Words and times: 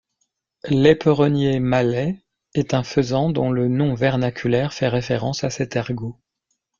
L'éperonnier 0.67 1.59
malais 1.59 2.17
est 2.55 2.73
un 2.73 2.81
faisan 2.81 3.29
dont 3.29 3.51
le 3.51 3.67
nom 3.67 3.93
vernaculaire 3.93 4.73
fait 4.73 4.87
référence 4.87 5.43
à 5.43 5.51
cet 5.51 5.75
ergot. 5.75 6.19